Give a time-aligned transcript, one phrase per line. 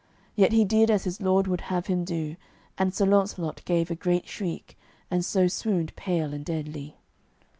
[0.35, 2.35] Yet he did as his lord would have him do,
[2.75, 4.75] and Sir Launcelot gave a great shriek,
[5.11, 6.97] and so swooned pale and deadly.